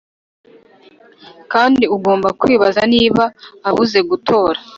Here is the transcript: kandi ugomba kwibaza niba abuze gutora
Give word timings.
kandi 1.51 1.83
ugomba 1.95 2.29
kwibaza 2.39 2.81
niba 2.93 3.23
abuze 3.69 3.99
gutora 4.09 4.59